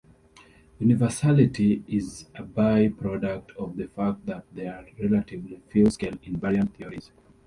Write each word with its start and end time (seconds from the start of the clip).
Universality 0.79 1.83
is 1.87 2.25
a 2.33 2.41
by-product 2.41 3.51
of 3.55 3.77
the 3.77 3.87
fact 3.89 4.25
that 4.25 4.45
there 4.51 4.73
are 4.75 4.83
relatively 4.99 5.61
few 5.69 5.91
scale-invariant 5.91 6.73
theories. 6.73 7.11